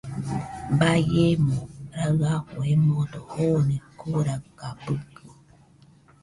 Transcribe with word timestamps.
Baiemo 0.79 1.57
raɨafo 1.97 2.59
emodo 2.73 3.19
joone 3.31 3.75
Koraɨkabɨkɨ 3.99 5.25